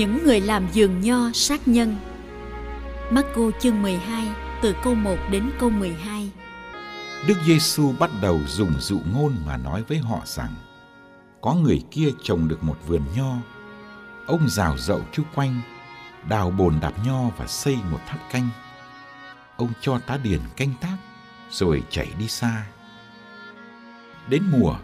[0.00, 1.96] Những người làm giường nho sát nhân.
[3.10, 4.28] Marco chương 12
[4.62, 6.30] từ câu 1 đến câu 12
[7.26, 10.54] Đức Giêsu bắt đầu dùng dụ ngôn mà nói với họ rằng,
[11.40, 13.34] có người kia trồng được một vườn nho.
[14.26, 15.60] Ông rào rậu chung quanh,
[16.28, 18.48] đào bồn đạp nho và xây một tháp canh.
[19.56, 20.96] Ông cho tá điền canh tác,
[21.50, 22.66] rồi chạy đi xa.
[24.28, 24.76] Đến mùa,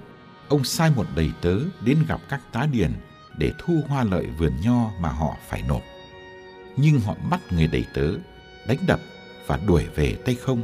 [0.49, 2.93] ông sai một đầy tớ đến gặp các tá điền
[3.39, 5.83] để thu hoa lợi vườn nho mà họ phải nộp.
[6.77, 8.09] Nhưng họ bắt người đầy tớ,
[8.69, 9.01] đánh đập
[9.47, 10.63] và đuổi về tay không.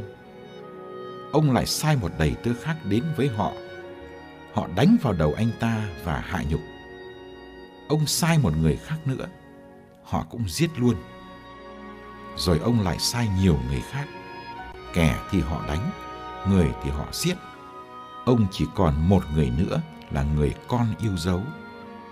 [1.31, 3.51] Ông lại sai một đầy tớ khác đến với họ.
[4.53, 6.61] Họ đánh vào đầu anh ta và hạ nhục.
[7.87, 9.25] Ông sai một người khác nữa,
[10.03, 10.95] họ cũng giết luôn.
[12.37, 14.07] Rồi ông lại sai nhiều người khác.
[14.93, 15.91] Kẻ thì họ đánh,
[16.49, 17.35] người thì họ giết.
[18.25, 21.41] Ông chỉ còn một người nữa là người con yêu dấu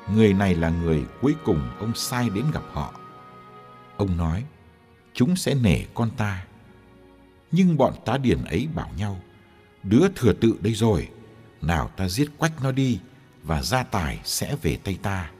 [0.09, 2.93] người này là người cuối cùng ông sai đến gặp họ.
[3.97, 4.45] Ông nói,
[5.13, 6.45] chúng sẽ nể con ta.
[7.51, 9.19] Nhưng bọn tá điển ấy bảo nhau,
[9.83, 11.09] đứa thừa tự đây rồi,
[11.61, 12.99] nào ta giết quách nó đi
[13.43, 15.31] và gia tài sẽ về tay ta.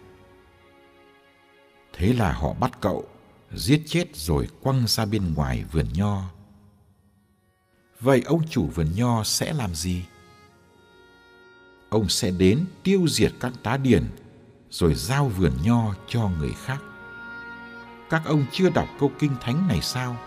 [1.93, 3.07] Thế là họ bắt cậu,
[3.53, 6.23] giết chết rồi quăng ra bên ngoài vườn nho.
[7.99, 10.05] Vậy ông chủ vườn nho sẽ làm gì?
[11.89, 14.03] Ông sẽ đến tiêu diệt các tá điển
[14.71, 16.79] rồi giao vườn nho cho người khác.
[18.09, 20.17] Các ông chưa đọc câu kinh thánh này sao?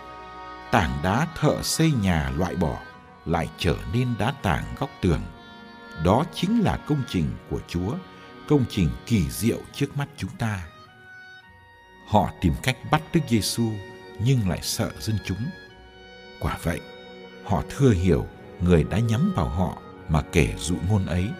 [0.73, 2.79] Tảng đá thợ xây nhà loại bỏ
[3.27, 5.21] lại trở nên đá tảng góc tường.
[6.05, 7.95] Đó chính là công trình của Chúa,
[8.49, 10.67] công trình kỳ diệu trước mắt chúng ta.
[12.09, 13.71] Họ tìm cách bắt Đức Giêsu
[14.19, 15.47] nhưng lại sợ dân chúng.
[16.41, 16.81] Quả vậy,
[17.45, 18.27] họ thừa hiểu
[18.61, 19.79] người đã nhắm vào họ
[20.09, 21.31] mà kể dụ ngôn ấy.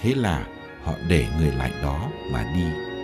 [0.00, 0.46] Thế là
[0.84, 2.94] họ để người lại đó mà đi.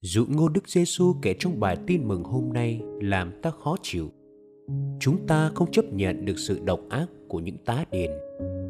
[0.00, 4.17] Dụ ngôn Đức Giêsu kể trong bài tin mừng hôm nay làm ta khó chịu
[5.00, 8.10] chúng ta không chấp nhận được sự độc ác của những tá điền,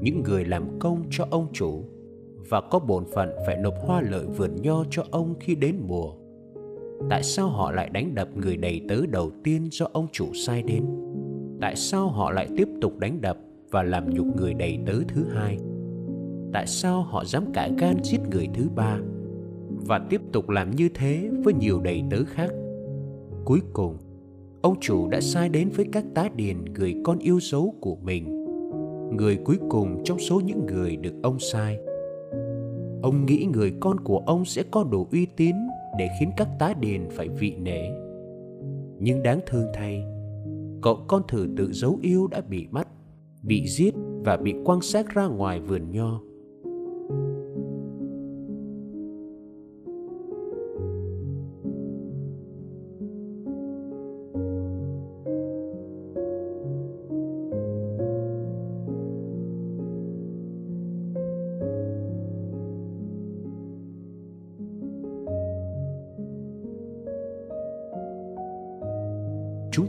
[0.01, 1.85] những người làm công cho ông chủ,
[2.49, 6.13] và có bổn phận phải nộp hoa lợi vườn nho cho ông khi đến mùa.
[7.11, 10.63] Tại sao họ lại đánh đập người đầy tớ đầu tiên do ông chủ sai
[10.63, 10.85] đến?
[11.61, 13.39] Tại sao họ lại tiếp tục đánh đập
[13.71, 15.59] và làm nhục người đầy tớ thứ hai?
[16.53, 18.99] Tại sao họ dám cãi gan giết người thứ ba
[19.87, 22.51] và tiếp tục làm như thế với nhiều đầy tớ khác?
[23.45, 23.97] Cuối cùng
[24.63, 28.45] ông chủ đã sai đến với các tá điền người con yêu dấu của mình.
[29.17, 31.79] Người cuối cùng trong số những người được ông sai.
[33.03, 35.57] Ông nghĩ người con của ông sẽ có đủ uy tín
[35.99, 37.89] để khiến các tá điền phải vị nể.
[38.99, 40.05] Nhưng đáng thương thay,
[40.83, 42.89] cậu con thử tự dấu yêu đã bị bắt,
[43.43, 43.95] bị giết
[44.25, 46.21] và bị quăng xác ra ngoài vườn nho.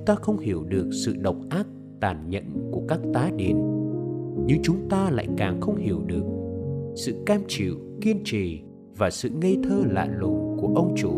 [0.10, 1.68] Ta không hiểu được sự độc ác,
[2.00, 3.56] tàn nhẫn của các tá điền,
[4.46, 6.24] nhưng chúng ta lại càng không hiểu được
[6.96, 8.62] sự cam chịu, kiên trì
[8.98, 11.12] và sự ngây thơ lạ lùng của ông chủ.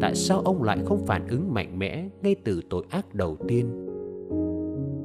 [0.00, 3.66] Tại sao ông lại không phản ứng mạnh mẽ ngay từ tội ác đầu tiên?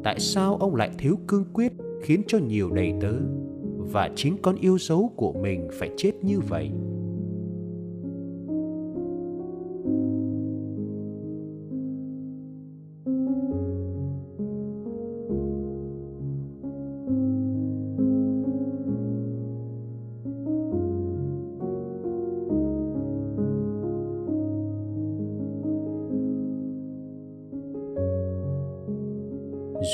[0.04, 3.14] Tại sao ông lại thiếu cương quyết khiến cho nhiều đầy tớ
[3.78, 6.72] và chính con yêu dấu của mình phải chết như vậy?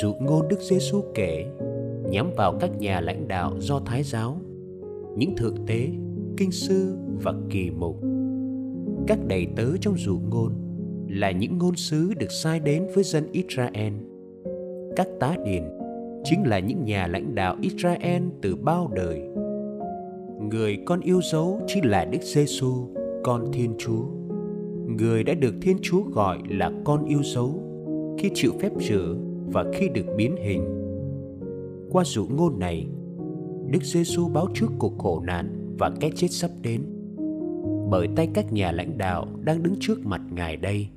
[0.02, 1.46] Dụ ngôn Đức Giêsu kể
[2.10, 4.36] nhắm vào các nhà lãnh đạo do Thái giáo,
[5.16, 5.88] những thượng tế,
[6.36, 7.96] kinh sư và kỳ mục.
[9.06, 10.52] Các đầy tớ trong dụ ngôn
[11.08, 13.92] là những ngôn sứ được sai đến với dân Israel.
[14.96, 15.62] Các tá điền
[16.24, 19.22] chính là những nhà lãnh đạo Israel từ bao đời.
[20.50, 22.72] Người con yêu dấu chính là Đức Giêsu,
[23.24, 24.04] con Thiên Chúa.
[24.86, 27.62] Người đã được Thiên Chúa gọi là con yêu dấu
[28.18, 29.16] khi chịu phép rửa
[29.52, 30.64] và khi được biến hình.
[31.90, 32.86] Qua dụ ngôn này,
[33.70, 36.82] Đức Giêsu báo trước cuộc khổ nạn và cái chết sắp đến
[37.90, 40.88] bởi tay các nhà lãnh đạo đang đứng trước mặt Ngài đây.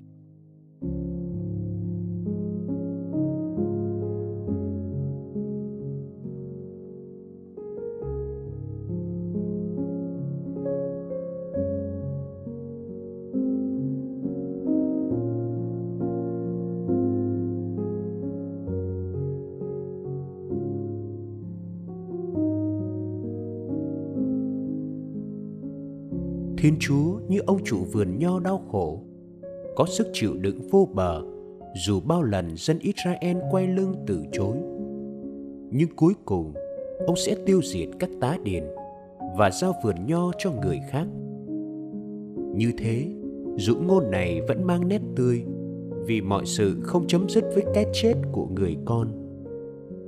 [26.65, 28.99] Thiên Chúa như ông chủ vườn nho đau khổ,
[29.75, 31.21] có sức chịu đựng vô bờ
[31.85, 34.57] dù bao lần dân Israel quay lưng từ chối.
[35.71, 36.53] Nhưng cuối cùng,
[37.07, 38.63] ông sẽ tiêu diệt các tá điền
[39.37, 41.05] và giao vườn nho cho người khác.
[42.55, 43.07] Như thế,
[43.57, 45.43] dụ ngôn này vẫn mang nét tươi
[46.05, 49.07] vì mọi sự không chấm dứt với cái chết của người con.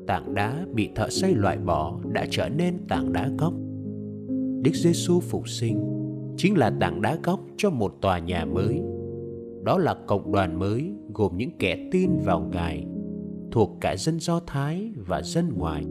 [0.07, 3.53] Tảng đá bị thợ xây loại bỏ đã trở nên tảng đá gốc.
[4.61, 5.96] Đức Giêsu phục sinh
[6.37, 8.81] chính là tảng đá góc cho một tòa nhà mới.
[9.63, 12.85] Đó là cộng đoàn mới gồm những kẻ tin vào Ngài,
[13.51, 15.85] thuộc cả dân Do Thái và dân ngoại.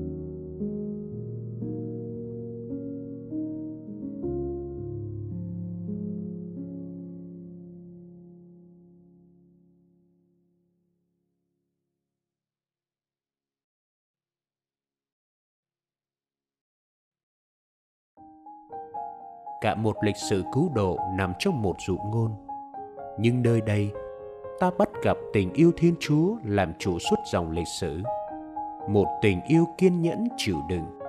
[19.61, 22.31] Cả một lịch sử cứu độ nằm trong một dụ ngôn.
[23.19, 23.91] Nhưng nơi đây,
[24.61, 28.01] ta bắt gặp tình yêu Thiên Chúa làm chủ suốt dòng lịch sử.
[28.89, 31.01] Một tình yêu kiên nhẫn chịu đựng,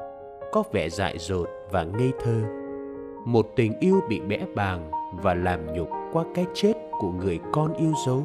[0.52, 2.44] có vẻ dại dột và ngây thơ.
[3.26, 7.74] Một tình yêu bị bẽ bàng và làm nhục qua cái chết của người con
[7.74, 8.24] yêu dấu.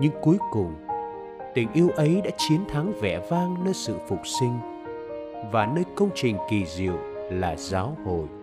[0.00, 0.74] Nhưng cuối cùng,
[1.54, 4.58] tình yêu ấy đã chiến thắng vẻ vang nơi sự phục sinh
[5.52, 6.96] và nơi công trình kỳ diệu
[7.30, 8.37] là giáo hội.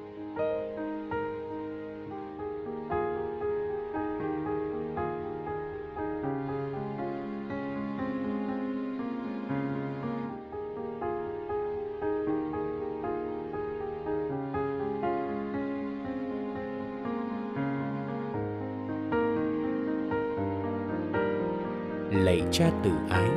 [22.15, 23.29] Lạy cha tử ái.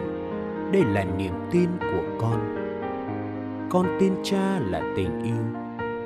[0.73, 2.55] Đây là niềm tin của con.
[3.71, 5.61] Con tin cha là tình yêu,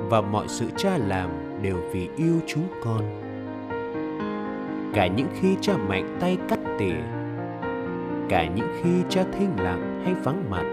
[0.09, 1.29] và mọi sự cha làm
[1.61, 3.01] đều vì yêu chúng con.
[4.93, 7.01] Cả những khi cha mạnh tay cắt tỉa,
[8.29, 10.63] cả những khi cha thinh lặng hay vắng mặt,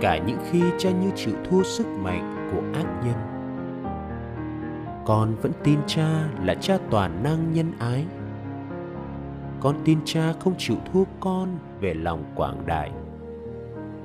[0.00, 3.16] cả những khi cha như chịu thua sức mạnh của ác nhân.
[5.06, 6.08] Con vẫn tin cha
[6.44, 8.06] là cha toàn năng nhân ái
[9.66, 12.90] con tin cha không chịu thua con về lòng quảng đại.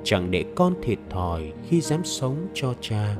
[0.04, 3.16] Chẳng để con thiệt thòi khi dám sống cho cha.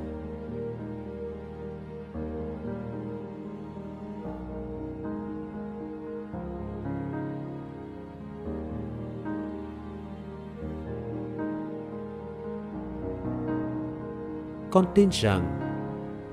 [14.71, 15.61] Con tin rằng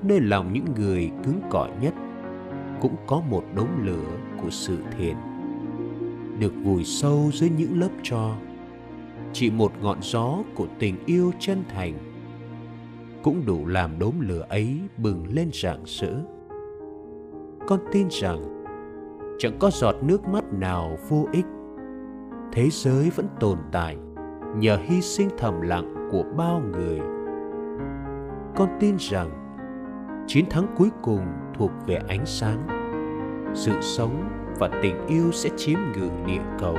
[0.01, 1.93] nơi lòng những người cứng cỏi nhất
[2.81, 5.15] cũng có một đống lửa của sự thiện
[6.39, 8.35] được vùi sâu dưới những lớp tro.
[9.33, 11.93] Chỉ một ngọn gió của tình yêu chân thành
[13.23, 16.13] cũng đủ làm đốm lửa ấy bừng lên rạng rỡ.
[17.67, 18.65] Con tin rằng
[19.39, 21.45] chẳng có giọt nước mắt nào vô ích.
[22.51, 23.97] Thế giới vẫn tồn tại
[24.57, 26.99] nhờ hy sinh thầm lặng của bao người.
[28.55, 29.29] Con tin rằng
[30.27, 31.25] chiến thắng cuối cùng
[31.57, 32.67] thuộc về ánh sáng,
[33.53, 36.77] sự sống và tình yêu sẽ chiếm ngự địa cầu.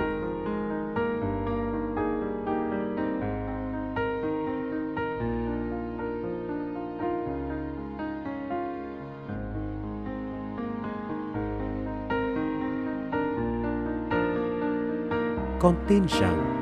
[15.60, 16.60] Con tin rằng,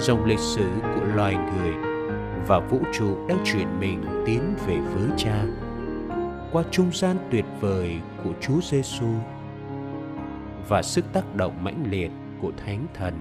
[0.00, 1.74] dòng lịch sử của loài người
[2.46, 5.44] và vũ trụ đang chuyển mình tiến về với cha
[6.52, 9.06] qua trung gian tuyệt vời của Chúa Giêsu
[10.70, 12.10] và sức tác động mãnh liệt
[12.42, 13.14] của Thánh Thần.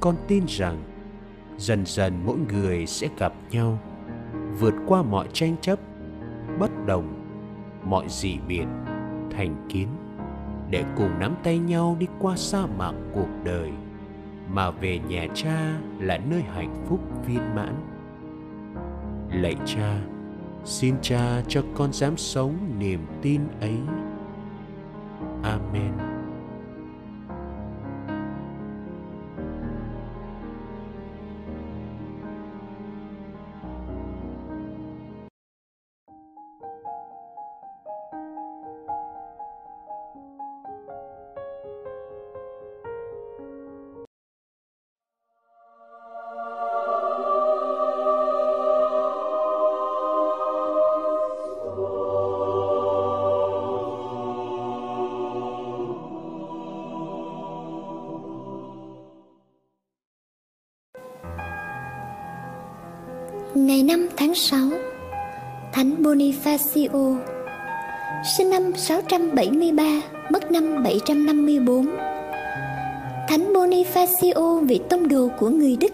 [0.00, 0.82] con tin rằng,
[1.56, 3.78] dần dần mỗi người sẽ gặp nhau,
[4.58, 5.78] vượt qua mọi tranh chấp,
[6.58, 7.14] bất đồng,
[7.84, 8.66] mọi dị biệt
[9.30, 9.88] thành kiến
[10.70, 13.70] để cùng nắm tay nhau đi qua sa mạc cuộc đời,
[14.52, 17.74] mà về nhà cha là nơi hạnh phúc viên mãn
[19.30, 19.98] lạy cha,
[20.64, 23.78] xin cha cho con dám sống niềm tin ấy
[25.44, 26.11] Amin.
[63.82, 64.58] Ngày 5 tháng 6
[65.72, 67.16] Thánh Bonifacio,
[68.36, 71.86] Sinh năm 673 Mất năm 754
[73.28, 75.92] Thánh Bonifacio vị tông đồ của người Đức,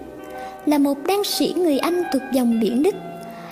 [0.66, 2.94] Là một đan sĩ người Anh thuộc dòng biển Đức,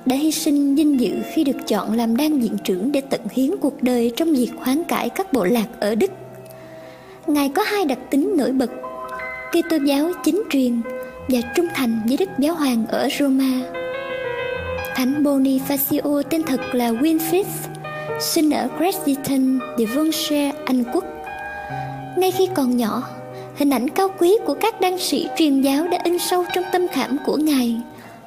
[0.06, 3.50] Đã hy sinh dinh dự khi được chọn làm đan diện trưởng Để tận hiến
[3.60, 6.10] cuộc đời trong việc hoán cải các bộ lạc ở Đức
[7.26, 8.70] Ngài có hai đặc tính nổi bật,
[9.50, 10.80] Kitô giáo chính truyền
[11.28, 13.85] và trung thành với Đức Giáo Hoàng ở Roma.
[14.96, 17.44] Thánh Bonifacio tên thật là Winfrid,
[18.20, 21.04] sinh ở Crediton, Devonshire, Anh Quốc.
[22.18, 23.02] Ngay khi còn nhỏ,
[23.56, 26.88] hình ảnh cao quý của các đăng sĩ truyền giáo đã in sâu trong tâm
[26.88, 27.76] khảm của Ngài.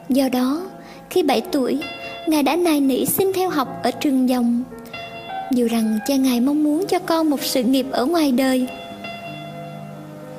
[0.10, 0.62] Do đó,
[1.10, 1.80] khi 7 tuổi,
[2.28, 4.64] Ngài đã nài nỉ xin theo học ở trường dòng.
[5.52, 8.68] Dù rằng cha Ngài mong muốn cho con một sự nghiệp ở ngoài đời.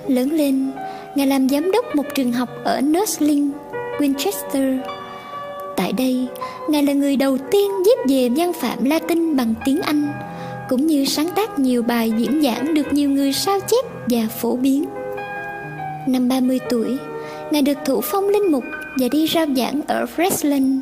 [0.08, 0.70] Lớn lên,
[1.14, 3.50] Ngài làm giám đốc một trường học ở Nursling,
[3.98, 4.99] Winchester.
[5.80, 6.26] Tại đây,
[6.68, 10.12] Ngài là người đầu tiên viết về văn phạm Latin bằng tiếng Anh,
[10.68, 14.56] cũng như sáng tác nhiều bài diễn giảng được nhiều người sao chép và phổ
[14.56, 14.84] biến.
[16.06, 16.98] Năm 30 tuổi,
[17.50, 18.64] Ngài được thụ phong linh mục
[19.00, 20.80] và đi rao giảng ở Fresland,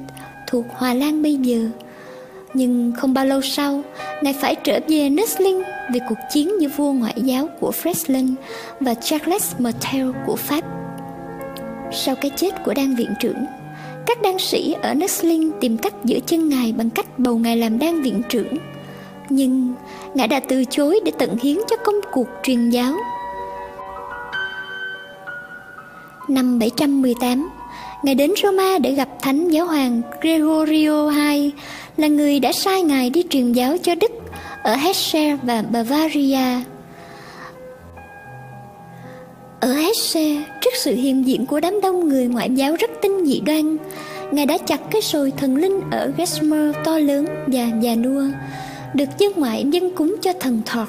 [0.51, 1.69] thuộc Hòa Lan bây giờ.
[2.55, 3.83] Nhưng không bao lâu sau,
[4.23, 5.63] Ngài phải trở về Nussling
[5.93, 8.35] vì cuộc chiến giữa vua ngoại giáo của Fresland
[8.81, 10.65] và Charles Martel của Pháp.
[11.93, 13.45] Sau cái chết của đan viện trưởng,
[14.09, 17.79] các đan sĩ ở Nussling tìm cách giữ chân Ngài bằng cách bầu Ngài làm
[17.79, 18.57] đan viện trưởng.
[19.29, 19.75] Nhưng
[20.15, 22.95] Ngài đã từ chối để tận hiến cho công cuộc truyền giáo.
[26.29, 27.49] Năm 718,
[28.03, 31.53] Ngài đến Roma để gặp Thánh Giáo hoàng Gregorio II
[31.97, 34.11] là người đã sai Ngài đi truyền giáo cho Đức
[34.63, 36.63] ở Hesse và Bavaria.
[39.61, 43.41] Ở Hesse, trước sự hiện diện của đám đông người ngoại giáo rất tinh dị
[43.41, 43.77] đoan,
[44.31, 48.23] Ngài đã chặt cái sồi thần linh ở Gesmer to lớn và già nua,
[48.95, 50.89] được dân ngoại dân cúng cho thần Thọt.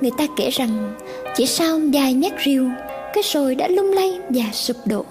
[0.00, 0.94] Người ta kể rằng
[1.36, 2.68] chỉ sau vài mét riêu,
[3.14, 5.04] cái sồi đã lung lay và sụp đổ,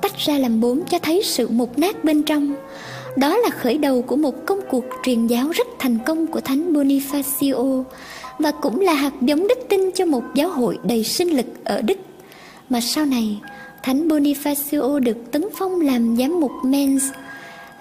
[0.00, 2.54] tách ra làm bốn cho thấy sự mục nát bên trong.
[3.16, 6.72] Đó là khởi đầu của một công cuộc truyền giáo rất thành công của Thánh
[6.72, 7.84] Bonifacio
[8.40, 11.82] và cũng là hạt giống đức tin cho một giáo hội đầy sinh lực ở
[11.82, 11.98] Đức.
[12.70, 13.40] Mà sau này,
[13.82, 17.04] Thánh Bonifacio được tấn phong làm giám mục Mens.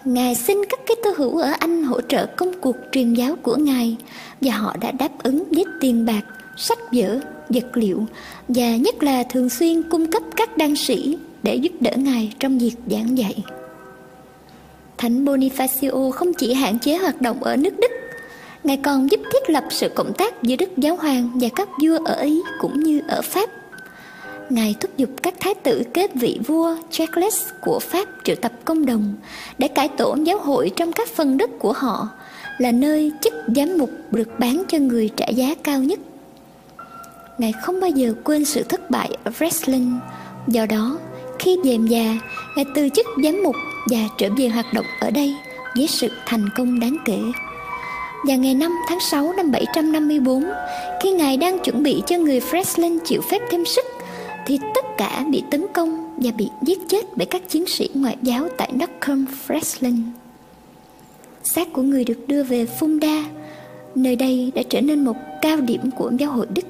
[0.05, 3.55] Ngài xin các cái tư hữu ở Anh hỗ trợ công cuộc truyền giáo của
[3.55, 3.95] Ngài
[4.41, 6.21] và họ đã đáp ứng với tiền bạc,
[6.57, 8.05] sách vở, vật liệu
[8.47, 12.57] và nhất là thường xuyên cung cấp các đan sĩ để giúp đỡ Ngài trong
[12.57, 13.43] việc giảng dạy.
[14.97, 17.91] Thánh Bonifacio không chỉ hạn chế hoạt động ở nước Đức,
[18.63, 21.97] Ngài còn giúp thiết lập sự cộng tác giữa Đức Giáo Hoàng và các vua
[22.05, 23.49] ở Ý cũng như ở Pháp.
[24.49, 28.85] Ngài thúc giục các thái tử kế vị vua Charles của Pháp triệu tập công
[28.85, 29.13] đồng
[29.57, 32.07] để cải tổ giáo hội trong các phần đất của họ
[32.57, 35.99] là nơi chức giám mục được bán cho người trả giá cao nhất.
[37.37, 39.99] Ngài không bao giờ quên sự thất bại ở Wrestling,
[40.47, 40.97] do đó
[41.39, 42.17] khi về già,
[42.55, 43.55] Ngài từ chức giám mục
[43.91, 45.35] và trở về hoạt động ở đây
[45.75, 47.19] với sự thành công đáng kể.
[48.23, 50.43] Và ngày 5 tháng 6 năm 754,
[51.01, 53.85] khi Ngài đang chuẩn bị cho người Freslin chịu phép thêm sức,
[54.45, 58.17] thì tất cả bị tấn công và bị giết chết bởi các chiến sĩ ngoại
[58.21, 60.01] giáo tại Knockholm Freslin.
[61.43, 63.23] Xác của người được đưa về Funda,
[63.95, 66.65] nơi đây đã trở nên một cao điểm của giáo hội Đức.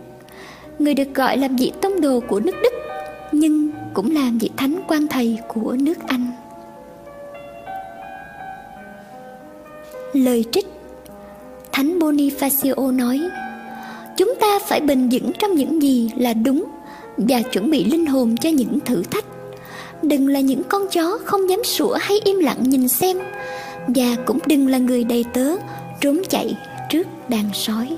[0.79, 2.73] Người được gọi là vị tông đồ của nước Đức,
[3.31, 6.31] nhưng cũng là vị thánh quan thầy của nước Anh.
[10.13, 10.78] Lời trích
[11.79, 13.21] Thánh Bonifacio nói,
[14.17, 16.65] Chúng ta phải bình vững trong những gì là đúng
[17.17, 19.25] và chuẩn bị linh hồn cho những thử thách.
[20.01, 23.17] Đừng là những con chó không dám sủa hay im lặng nhìn xem
[23.87, 25.55] và cũng đừng là người đầy tớ
[26.01, 26.57] trốn chạy
[26.89, 27.97] trước đàn sói.